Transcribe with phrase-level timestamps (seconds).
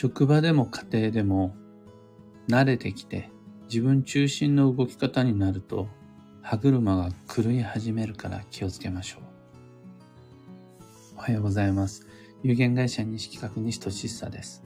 [0.00, 1.56] 職場でも家庭でも
[2.48, 3.30] 慣れてきて
[3.64, 5.88] 自分中心の動き方になると
[6.40, 9.22] 歯車が狂い始めるから気をつけましょう。
[11.16, 12.06] おはようございます。
[12.44, 14.62] 有限会社西企画西俊久です。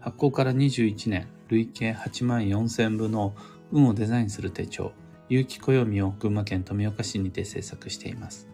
[0.00, 3.36] 発行から21年、累計8万4000部の
[3.70, 4.90] 運をデザインする手帳、
[5.28, 8.48] 有機暦を群馬県富岡市にて制作しています。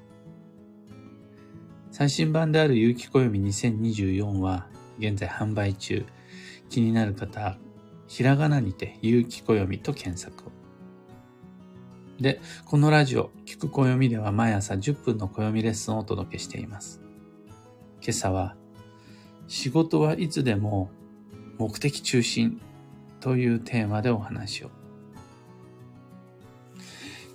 [1.90, 4.66] 最新版である有機暦2024は
[4.98, 6.04] 現在販売中。
[6.71, 7.57] 気になる方、
[8.08, 10.53] ひらがなにて有機暦と検索を。
[12.20, 17.00] で、このラジオ、聞く暦では毎朝10分の暦レッスンをお届けしています。
[18.00, 18.57] 今朝は、
[19.48, 20.90] 仕事はいつでも
[21.58, 22.61] 目的中心
[23.20, 24.70] というテーマでお話を。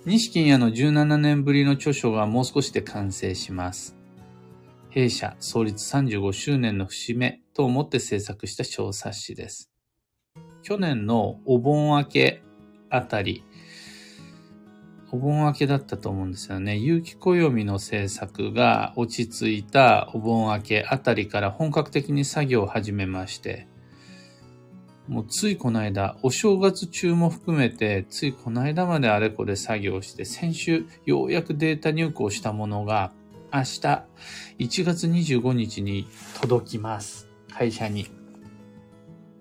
[0.06, 3.99] 西金屋の17年ぶりの著書がもう少しで完成します。
[4.90, 9.70] 弊社創立35周年の節目と思って制作した小冊子です。
[10.62, 12.42] 去年のお盆明け
[12.88, 13.44] あたり、
[15.12, 16.76] お盆明けだったと思うんですよね。
[16.76, 23.68] 有機暦の制作が落ち着いたお盆明けあたりから本格的に作業を始めまして、
[25.06, 33.12] もうついこの間、お正月中も含めて、ついこの間まであれこれ作業して、先週ようやくデータ入稿したものが、
[33.52, 34.04] 明日
[34.58, 36.06] 1月25日に
[36.40, 37.28] 届きます。
[37.52, 38.06] 会社に。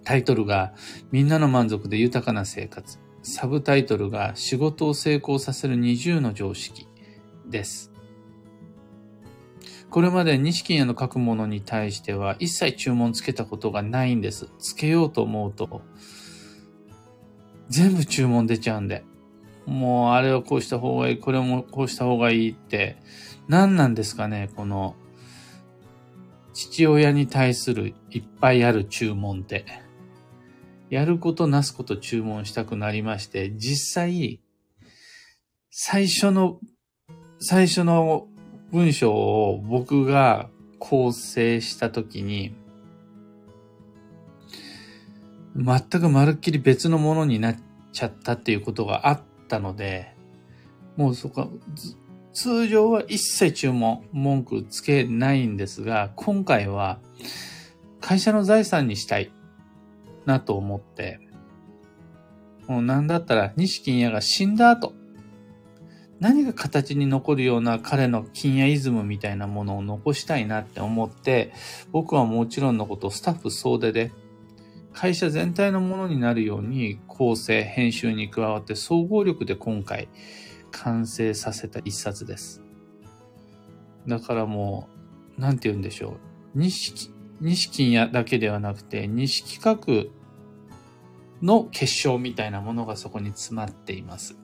[0.04, 0.74] タイトルが、
[1.12, 2.98] みんなの満足で豊かな生活。
[3.22, 6.88] サブタイトルが仕事を成功させる20の常識
[7.48, 7.92] です。
[9.92, 14.50] これまで錦屋の書くものに対しては一切注文つけたことがないんです。
[14.58, 15.82] つけようと思うと、
[17.68, 19.04] 全部注文出ちゃうんで。
[19.70, 22.98] もうあれはこうした方がいい、これもこうした方がいいって、
[23.48, 24.96] 何なんですかね、この、
[26.54, 29.66] 父親に対するいっぱいある注文って。
[30.90, 34.42] やることなすこと注文したくなりまして、実際、
[35.70, 36.60] 最初の、
[37.40, 38.28] 最初の
[38.72, 40.50] 文章を僕が
[40.80, 42.56] 構成したときに、
[45.56, 47.58] 全くまるっきり別のものになっ
[47.92, 50.16] ちゃったっていうことがあったので、
[50.96, 51.50] もうそこ、
[52.32, 57.00] 通常は一切注文、文句つけないんですが、今回は
[58.00, 59.32] 会社の財産にしたい
[60.26, 61.20] なと思って、
[62.68, 64.94] もうなんだったら西金屋が死んだ後、
[66.20, 71.54] 何が形に残るような彼の金屋イズムみたいなものを残したいなって思って、
[71.92, 74.12] 僕はもちろんのことスタッフ総出で、
[75.00, 80.10] 会社全体のものになるように構成、編集に加わって総合力で今回
[80.72, 82.62] 完成させた一冊です。
[84.06, 84.90] だからも
[85.38, 86.14] う、なんて言うんでしょう。
[86.54, 90.12] 西、西金屋だけではなくて、西企画
[91.42, 94.38] の結晶みたいなものがそこに詰まっています。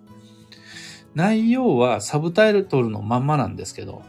[1.16, 4.04] 内容はサブタイトルのまんまなんですけど、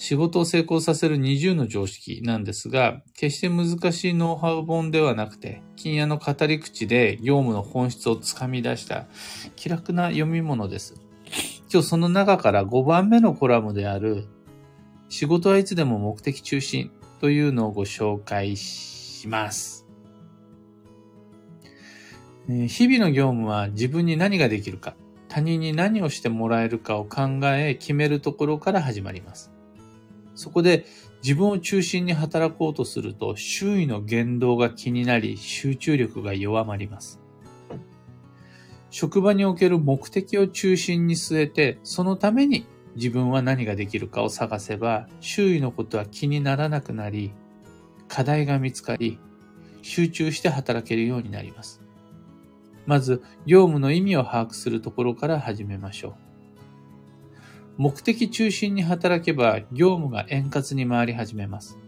[0.00, 9.08] 仕事を成功させる20の常識なんですが、決して難しいノウハウ本ではなくて、金屋の語り口で業務の本質をつかみ出した
[9.56, 10.94] 気楽な読み物です。
[11.70, 14.26] 今日その中から5番目のコラムである、
[15.10, 16.90] 仕事はいつでも目的中心
[17.20, 19.86] というのをご紹介します。
[22.48, 24.94] 日々の業務は自分に何ができるか、
[25.28, 29.49] 他人に何をしてもらえるかを考え決めるところから始まります。
[30.40, 30.86] そこで
[31.22, 37.20] 自分を中心に働こうとすると周囲の言動が気になり集中力が弱まります。
[38.88, 47.32] 職場における目的を中心に据えてそのために自分は何ができるかを探せば周囲のことは気にならなくなり
[48.08, 49.18] 課題が見つかり
[49.82, 51.82] 集中して働けるようになります。
[52.86, 56.29] まず、業務の意味を把握するところから始めましょう。
[57.80, 61.78] 目的中心に働けば業務が円滑に回り始めます。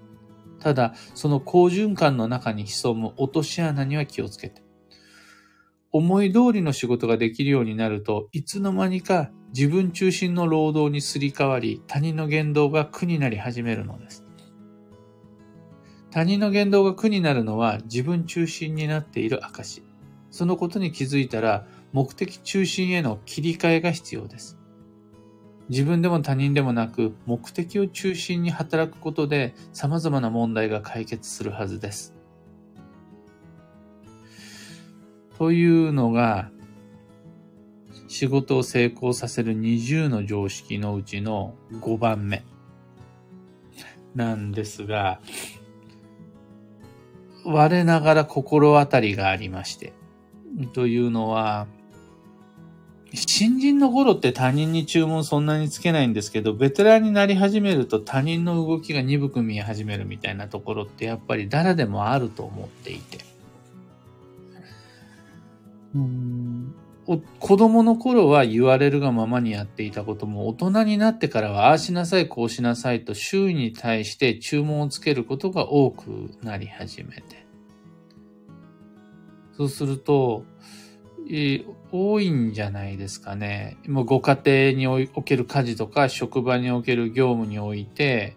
[0.58, 4.62] ただ、その好循環の中に潜む落とし穴には気をつけて。
[5.90, 14.24] 思い通りの仕事ができるようになるといつの間にか自分中心の労働にすり替わり、他人の言動が苦になり始めるのです。
[16.10, 19.82] 他人の言動が苦になるのは自分中心になっている証。
[20.30, 24.58] そのことに気づいたら目的中心への切り替えが必要です。
[25.68, 32.14] 自分でも他人でもなく目的を中心に働くことで様々な問題が解決するはずです。
[35.38, 36.50] というのが
[38.12, 42.44] 仕事を成功させる20の常識のうちの5番目
[44.14, 45.20] なんですが、
[47.44, 49.94] 我ながら心当たりがありまして。
[50.74, 51.66] というのは、
[53.14, 63.18] 新人の頃って他人に注文そんなにつけないんですけど、ベテランになり始めると他人の動きが鈍く見え始めるみたいなところってやっぱり誰でもあると思っていて。
[65.94, 66.74] うん
[67.40, 77.44] 子供の頃は言われるがままにやっていたことも大人になってからはああしなさいこうしなさいと周囲に対して注文をつけることが多くなり始めて。
[79.56, 80.44] そうすると、
[81.92, 83.76] 多いんじゃないですかね。
[83.86, 88.34] もうご家庭における家事とか職場における業務において、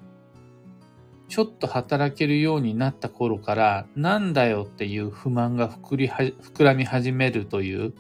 [1.30, 7.94] ちょっと働けるようになった頃から、なんだよっていう不満が膨りは膨らみ始めるという、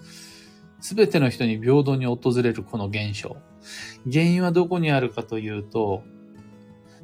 [0.81, 3.37] すべての人に平等に訪れるこの現象。
[4.11, 6.03] 原因はどこにあるかというと、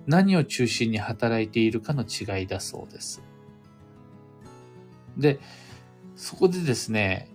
[0.06, 3.24] 何を中心に働いているかの違いだそうです。
[5.18, 5.40] で、
[6.16, 7.30] そこでですね、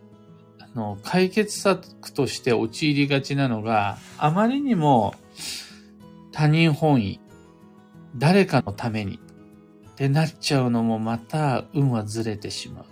[0.77, 5.15] の、解決策として陥りがちなのが、あまりにも
[6.31, 7.21] 他人本位、
[8.15, 9.19] 誰かのために
[9.89, 12.85] ってなっちゃうのもまた運はずれてしまう。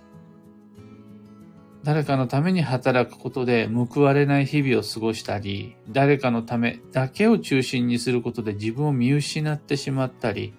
[1.83, 10.55] 誰かのために働くことで報われない日々を過ごしたり、誰かのためだけを中心にすることで自分を見失ってしまったり、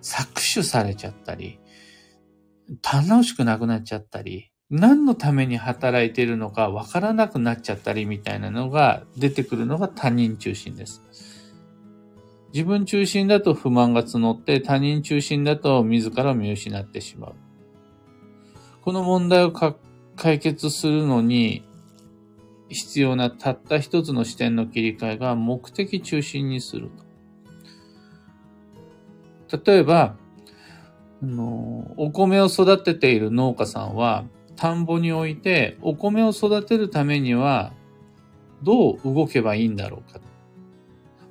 [0.00, 1.58] 搾取されちゃったり、
[2.80, 11.02] 楽しくなくなっちゃったり、何のために働いているのかわからなくなっちゃったりみたいなのが出てくるのが他人中心です。
[12.52, 17.34] 自分中心だと不満が募って他人中心だと自らを見失ってしまう。
[18.82, 21.64] この問題を解決するのに
[22.68, 26.90] 必要なたった一つの視点の切り替えが目的中心にする
[29.48, 29.62] と。
[29.72, 30.16] 例えば、
[31.22, 34.24] あの、お米を育てている農家さんは、
[34.56, 37.72] 田んぼにおいてお米を育てるためには
[38.62, 40.20] どう動けばいいんだろうか。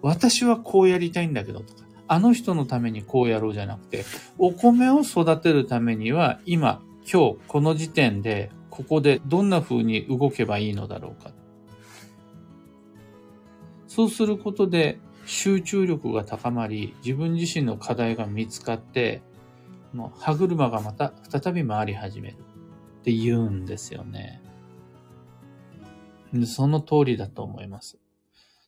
[0.01, 4.05] 私はこうやりたいんだけどとか、あの人のためにこうやろうじゃなくて、
[4.37, 6.81] お米を育てるためには今、
[7.11, 11.31] 今日、この時点でここでどんな風に動けばいいのだろうか。
[13.87, 19.23] そうすることで集中力が高まり、自分自身の課題が見つかって、
[19.93, 22.37] もう歯車がまた再び回り始める
[23.05, 24.41] って言うんですよね。
[26.47, 27.97] その通りだと思います。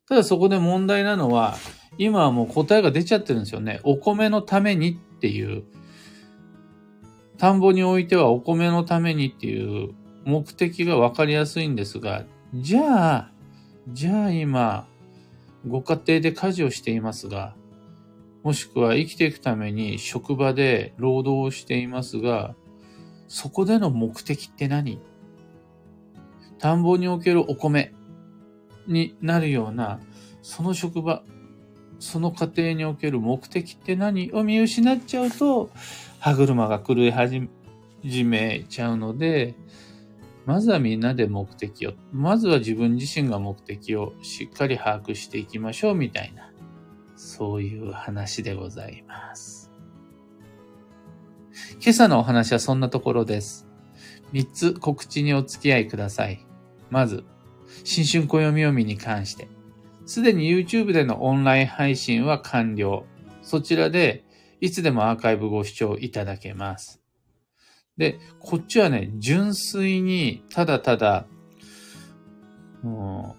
[0.07, 1.55] ただそこで問題なのは、
[1.97, 3.79] 今はもう答えが出ちゃってるんですよね。
[3.83, 5.63] お米のためにっていう
[7.39, 9.93] 田んぼにおいてはお米のためにっていう
[10.23, 12.23] 目的がわかりやすいんですが、
[12.53, 13.31] じゃあ、
[13.89, 14.87] じゃあ今、
[15.67, 17.55] ご家庭で家事をしていますが、
[18.43, 22.55] もしくは生きていくために職場で労働をしていますが、
[23.27, 24.99] そこでの目的って何？
[26.59, 27.93] 田んぼにおけるお米
[28.87, 29.99] になるような、
[30.41, 31.23] その職場、
[31.99, 34.31] その家庭における目的って何？
[34.31, 35.69] を見失っちゃうと、
[36.19, 37.49] 歯車が狂い始
[38.23, 39.55] めちゃうので、
[40.45, 46.53] まずはみんなで目的を、まずは自分自身が目的をしっかり把握していきましょうみたいな、
[47.17, 49.66] そういう話でございます。
[51.79, 53.67] 今朝のお話はそんなところです。
[54.33, 56.45] 3つ告知にお付き合いください。
[56.89, 57.23] まず、
[57.83, 59.47] 新春暦読みに関して。
[60.05, 63.05] すでに YouTube でのオンライン配信は完了。
[63.43, 64.25] そちらで
[64.59, 66.99] いつでもアーカイブご視聴いただけます。
[67.95, 71.27] で、こっちはね、純粋にただただ、
[72.81, 73.35] も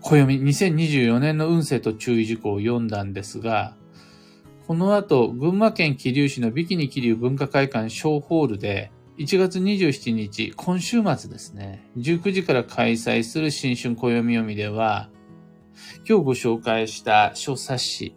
[0.00, 3.76] う、暦、2024年の運勢と注意事項を読んだんですが、
[4.68, 15.08] この後、群馬県桐生市のビキニ桐生文化会館小ホールで、1月27日、今週末ですね、19時から開催する新春暦読みでは、
[16.06, 18.14] 今日ご紹介した小冊子、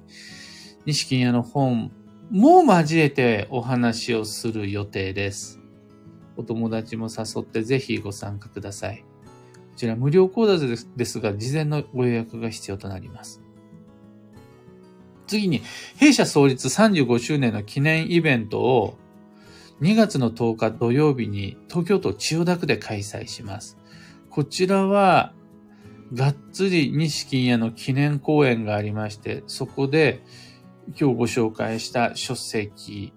[0.86, 1.94] 錦屋の本
[2.30, 5.62] も交えてお話をする予定です。
[6.36, 9.06] お友達も誘ってぜひご参加ください。
[9.56, 10.58] こちら無料講座
[10.98, 13.42] ですが、事前のご予約が必要となります。
[15.32, 15.62] 次に、
[15.96, 18.98] 弊社創立35周年の記念イベントを
[19.82, 23.78] 2月の10日土曜日に東京都千代田区で開催します。
[24.30, 25.34] こちらは、
[26.14, 30.22] がっつり錦屋の記念公演がありまして、そこで
[31.00, 33.14] 今日ご紹介した書籍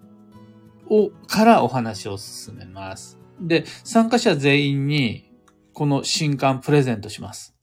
[0.89, 3.19] を、からお話を進めます。
[3.41, 5.29] で、参加者全員に
[5.73, 7.57] この新刊プレゼントします。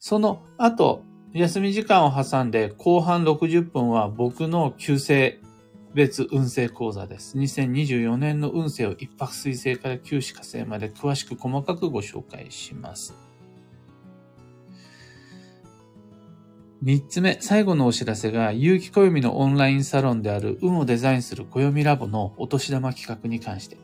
[0.00, 1.02] その後、
[1.34, 5.40] 休み時間を挟んで後半60分は僕の旧姓
[5.92, 7.36] 別運勢講座です。
[7.36, 13.14] 2024年の運勢を一泊水星から九死火星まで詳しく細かくご紹介します。
[16.82, 23.78] 三つ目、最後のお知らせが、有機暦のオンラインサロンである運をデザインする暦ラボのお年玉企画に関して。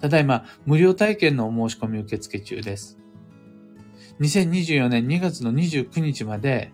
[0.00, 3.01] ただいま、無料体験のお申し込み受付中です。
[4.22, 6.72] 2024年2月の29日まで、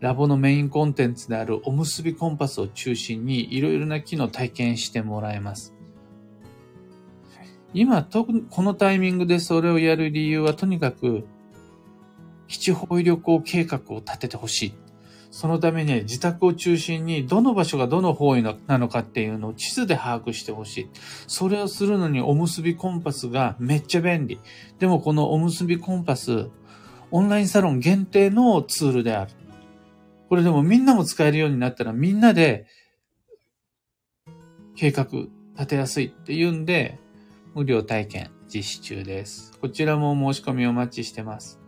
[0.00, 5.74] ラボのメインコンテンツであるおむすびコンパスを中心にいろいろな機能体験してもらえます。
[7.72, 11.24] 今、特にこのタイミングでそれをやる理由はとにかく、
[12.48, 14.74] 基地方位旅行計画を立ててほしい。
[15.36, 20.90] そのために自宅を中心にどの場所がどの方位なのかっていうのを地図で把握してほしい。
[21.26, 24.40] それをするのにおむすびコンパスがめっちゃ便利。
[24.78, 26.48] でもこのおむすびコンパス、
[27.10, 29.32] オンラインサロン限定のツールである。
[30.30, 32.64] これでもみんなも使えるようになったらみんなで
[34.74, 35.04] 計画
[35.52, 36.98] 立てやすいっていうんで、
[37.54, 39.52] 無料体験実施中です。
[39.60, 41.60] こちらも申し込みお待ちしてます。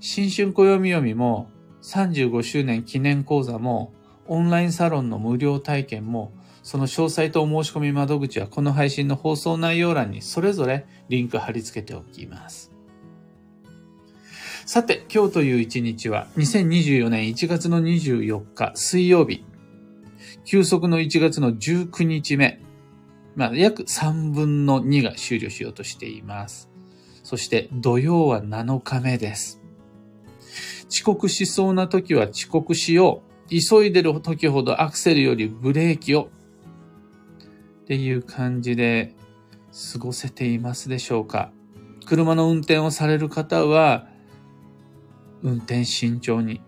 [0.00, 1.50] 新春暦読みも
[1.86, 3.92] 35周年記念講座も
[4.26, 6.32] オンラインサロンの無料体験も
[6.64, 12.72] その詳細とお申し込み窓口はこの配信の放送内容欄にそれぞれリンク貼り付けておきます。
[14.64, 19.44] さて、今日という一日は2024年1月の24日水曜日、
[20.44, 22.60] 休息の1月の19日目、
[23.36, 26.68] まあ、約3分の2が終了しようとしています。
[27.22, 29.55] そして土曜は7日目です。
[30.88, 33.26] 遅刻しそうな時は遅刻しよう。
[33.48, 36.30] 急いでる時ほどアクセルよりブレーキを。
[37.82, 39.14] っていう感じで
[39.92, 41.52] 過ごせていますでしょうか。
[42.06, 44.08] 車の運転をされる方は、
[45.42, 46.60] 運転慎重に。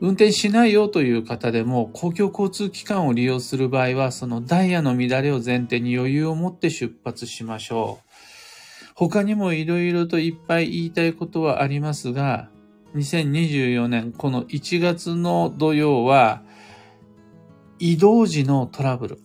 [0.00, 8.08] 運転しないよという方でも、公共交通機関を利用する場合は、そのダイヤの乱れを前提に余裕を持って出発しましょう。
[8.94, 12.50] 他にもいろいろといっぱい言いたいことはありますが、
[12.98, 16.42] 2024年この1月の土曜は
[17.78, 19.20] 移動時のトラブル。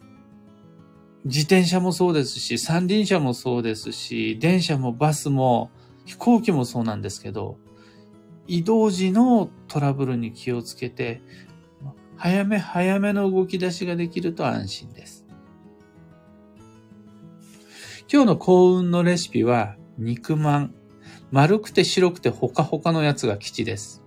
[1.26, 5.72] 自転車もそうですし、三輪車もそうですし、電車もバスも
[6.06, 7.58] 飛行機もそうなんですけど、
[8.46, 11.22] 移動時のトラブルに気をつけて、
[12.18, 15.26] 早め早めの動き出しができると安心です。
[18.12, 20.76] 今日の幸運のレシピは肉まん。
[21.34, 24.04] 丸くて白くてほかほかのやつが吉です。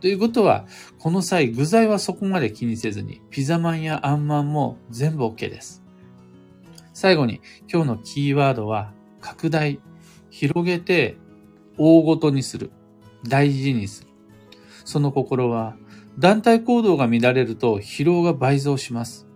[0.00, 0.64] ということは、
[0.98, 5.82] この際具材はそこまで気にせずに、ピザマンやアンマンも全部 OK です。
[6.94, 9.80] 最後に今日のキーワードは、拡大、
[10.30, 11.18] 広げて
[11.76, 12.70] 大ごとにする、
[13.28, 14.08] 大事にする。
[14.86, 15.76] その心は、
[16.18, 19.27] 団体行動が乱れると疲労が倍増します。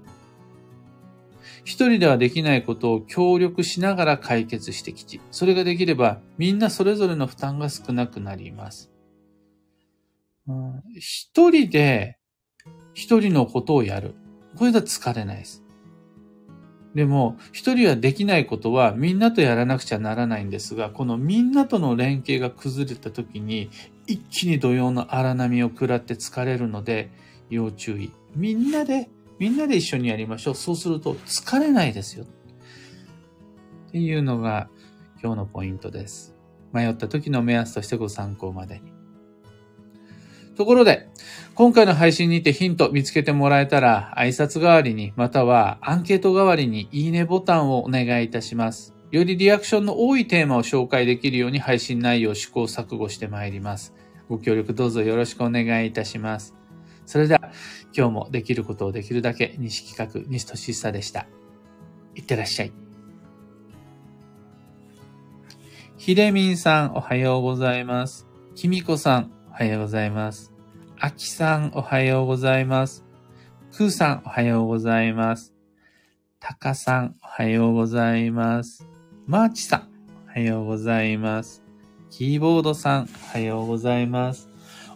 [1.64, 5.20] 一人ではできないことを協力しながら解決してきち。
[5.30, 8.90] それができれば、みんなそれぞれの負担が少なくなります。
[10.48, 12.18] うん一人で、
[12.94, 14.14] 一人のことをやる。
[14.56, 15.62] これでは疲れないです。
[16.94, 23.70] でも、一人はできないことはみんなとやらなくちゃならないんですが、このみんなとの連携が崩れた時に、
[24.06, 27.10] 一気に土曜の荒波を食らって疲れるので、
[27.48, 28.10] 要注意。
[28.34, 29.08] みんなで
[29.42, 30.54] みんなで一緒にやりましょう。
[30.54, 32.24] そうすると疲れないですよ。
[33.88, 34.68] っていうのが
[35.20, 36.36] 今日のポイントです。
[36.72, 38.92] 迷った時の目安としてご参考までに。
[40.54, 41.08] ところで、
[41.56, 48.94] 今回の配信にてヒント見つけてもらえたら、挨拶代わりに、またはアンケート代わりにいいねボタンをお願いいたします。
[49.10, 53.92] よりリアクションの多いテーマを紹介できるように配信内容を試行錯誤してまいります。
[54.28, 56.54] ご協力どうぞよろしくお願いいたします。
[57.06, 57.50] それでは、
[57.96, 61.26] 今日もできることをできるだけ、西企画、西俊久でした。
[62.14, 62.72] いってらっしゃい。
[65.96, 68.26] ひれみんさん、おはようございます。
[68.54, 70.52] きみこさん、おはようございます。
[70.98, 73.04] あきさん、おはようございます。
[73.72, 75.54] くーさん、おはようございます。
[76.40, 78.86] たかさん、おはようございます。
[79.26, 79.88] まーちさん、
[80.26, 81.62] おはようございます。
[82.10, 84.51] キーボードさん、おはようございます。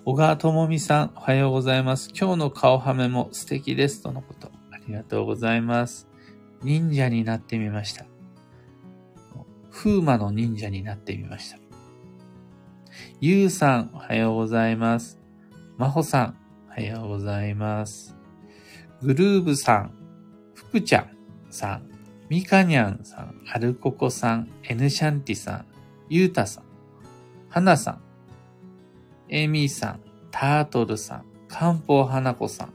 [0.09, 2.11] 小川智美さん、おはようございます。
[2.17, 4.05] 今日の顔はめも素敵です。
[4.05, 4.53] とのこと。
[4.71, 6.07] ありがとうございます。
[6.63, 8.07] 忍者になってみました。
[9.73, 11.59] 風魔の忍者になってみました。
[13.21, 15.19] ゆうさん、おはようございます。
[15.77, 16.37] まほさん、
[16.69, 18.15] おはようございます。
[19.03, 19.91] グルーブさん、
[20.55, 21.11] ふくちゃん
[21.51, 21.91] さん、
[22.29, 25.67] みかにゃんさん、アルココさん、エヌシャンティさん、
[26.09, 26.65] ゆうたさん、
[27.49, 28.06] はなさん、
[29.29, 32.73] エミーさん、タートルさん、カンポー花子さん、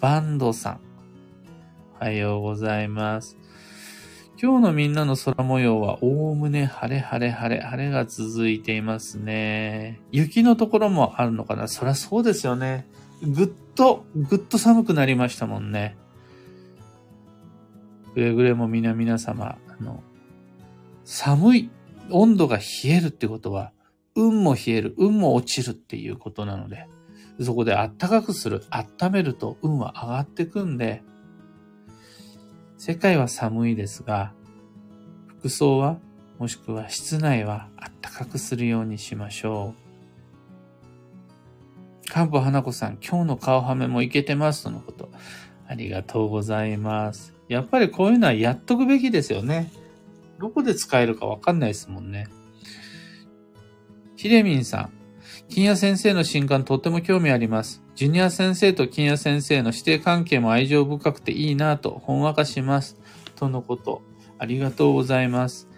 [0.00, 0.80] バンドさん、
[1.98, 3.38] おはようございます。
[4.40, 10.00] 今日のみんなの空模様は、おおむね晴れ晴れ晴れ晴れが続いていますね。
[10.12, 11.68] 雪のところもあるのかな？
[11.68, 12.86] そりゃそうですよね。
[13.22, 15.96] ぐっと、ぐっと寒くなりましたもんね。
[18.12, 20.02] くれぐれも皆々様、あの、
[21.04, 21.70] 寒い、
[22.10, 23.72] 温度が冷えるってことは、
[24.14, 26.86] 運も冷える、運も落ちるっていうことなので、
[27.40, 31.02] そこであったかくする、温めると運は上がってくんで、
[32.78, 34.32] 世界は寒いですが、
[35.38, 35.98] 服装は、
[36.38, 39.74] もしくは室内はあったかくするようにしましょ
[42.06, 42.10] う。
[42.10, 45.10] かんぽ花子さん、今日の顔はめもいけてますとのこと。
[45.66, 47.34] ありがとうございます。
[47.48, 49.72] やっぱりこういうのはやっとくべきですよね。
[50.38, 52.28] どこで使えるかわかんないですもんね。
[54.16, 54.92] ひでみんさん。
[55.48, 57.82] 金谷先生の新刊とっても興味あります。
[57.94, 62.98] ジュニア先生と金谷先生の師弟関係も愛情深くていいなぁとほんわかします。
[63.36, 64.02] とのこと。
[64.38, 65.68] ありがとうございます。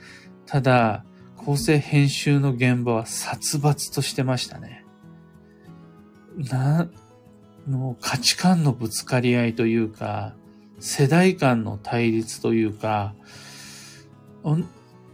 [0.47, 1.05] ただ、
[1.37, 4.85] 構成編集の現場は殺伐としてましたね。
[6.37, 6.89] な、
[7.69, 10.35] の価値観のぶつかり合いというか、
[10.81, 13.15] 世代間の対立というか、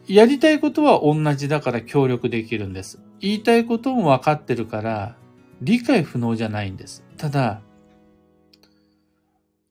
[0.07, 3.02] やりたいことは同じだから協力できるんです。
[3.23, 5.17] 言いたいことも分かってるから、
[5.63, 7.05] 理解不能じゃないんです。
[7.17, 7.63] ただ、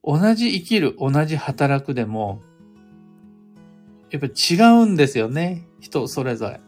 [0.03, 2.41] 同じ生きる、同じ働くでも、
[4.09, 5.67] やっぱ違うんですよね。
[5.79, 6.61] 人それぞれ。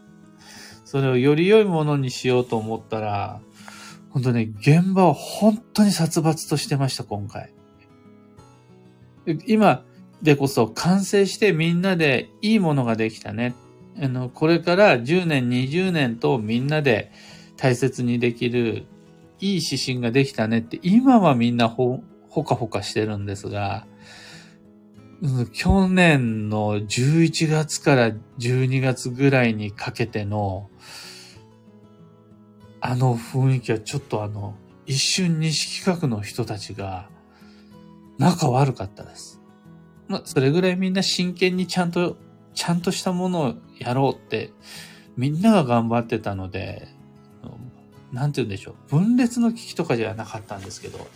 [0.84, 3.40] それをより良いものにしようと思ったら、
[4.10, 7.52] 本当ね、現場は本当に殺伐としてました、今回。
[9.46, 9.84] 今
[10.22, 13.54] でこそ完成してみんなでいいものができたね。
[14.00, 17.12] あの、これから10年、20年とみんなで
[17.56, 18.86] 大切にできる
[19.40, 23.86] いい指針ができたねって、今はみんなほ、ほかほかしてるんですが、
[25.52, 30.70] 去年の11月から12月ぐらいにかけての、
[32.80, 37.08] あの雰囲気はちょっとあの、一瞬西企画の人たちが
[38.18, 39.40] 仲悪かったです。
[40.08, 42.16] まあ、それぐらいみんな真剣にちゃんと、
[42.54, 44.52] ちゃんとしたものをやろうって、
[45.16, 46.88] みんなが頑張ってたので、
[48.12, 48.74] なんて言うんでしょう。
[48.90, 51.06] 分裂の危機とかじゃなかったんですけど、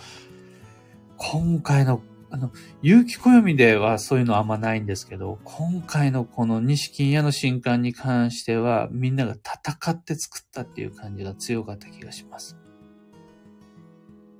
[1.16, 2.50] 今回の、あの、
[2.82, 12.56] 有機暦ではそういうのあんまないんですけど、今回のこの西金屋の新刊に関しては、みんなが戦って作ったっていう感じが強かった気がします。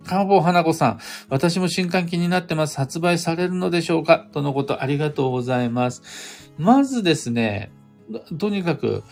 [0.08, 2.76] かぼう花子さん、私も新刊気になってます。
[2.78, 4.18] 発売されるのでしょうか？
[4.18, 6.50] とのことありがとうございます。
[6.58, 7.70] まずですね、
[8.38, 9.04] とにかく、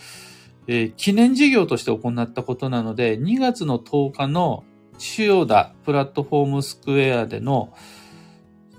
[0.66, 4.64] えー、記念事業として行ったことなので、2月の10日の
[4.98, 7.72] 千代田プラットフォームスクエアでの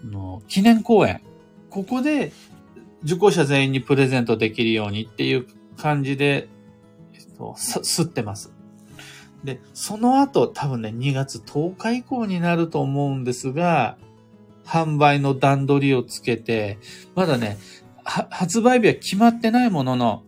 [0.04, 1.22] の記念公演。
[1.70, 2.32] ここで
[3.04, 5.46] 受講者全員にプレゼントできるようにっていう
[5.78, 6.50] 感じで、
[7.14, 8.57] えっと、すってます。
[9.44, 13.98] で、その後多分ね、2月10日以降になると思うんですが、
[14.66, 16.78] 販売の段取りをつけて、
[17.16, 17.58] まだね、
[18.04, 20.24] 発売日は決まってないものの、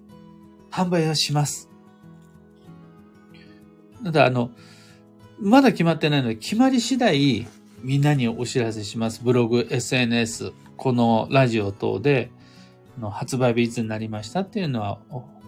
[0.72, 1.70] 販売はします。
[4.04, 4.52] ただ、あの、
[5.40, 7.48] まだ決まってないので、決まり次第、
[7.82, 9.22] みんなにお知らせします。
[9.24, 12.32] ブログ、SNS、このラジオ等で、
[13.00, 15.00] の発売日いつになりましたっていうのは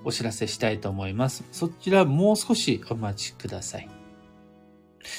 [0.04, 1.44] お知らせしたいと思います。
[1.52, 3.90] そちらもう少しお待ちください。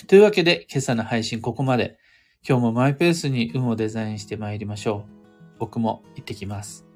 [0.07, 1.99] というわけで、今朝の配信ここまで。
[2.47, 5.59] 今日もマイペースに運をデザインして参りましょう。
[5.61, 6.91] 僕も行ってきます。